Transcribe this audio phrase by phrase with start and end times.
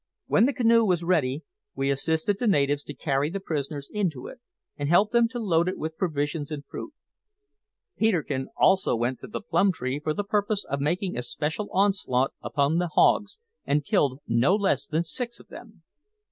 [0.25, 1.43] When the canoe was ready,
[1.75, 4.39] we assisted the natives to carry the prisoners into it,
[4.75, 6.93] and helped them to load it with provisions and fruit.
[7.97, 12.33] Peterkin also went to the plum tree for the purpose of making a special onslaught
[12.41, 15.83] upon the hogs, and killed no less than six of them.